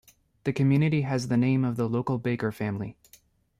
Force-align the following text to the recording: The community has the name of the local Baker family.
The 0.45 0.51
community 0.51 1.01
has 1.03 1.27
the 1.27 1.37
name 1.37 1.63
of 1.63 1.75
the 1.75 1.87
local 1.87 2.17
Baker 2.17 2.51
family. 2.51 2.97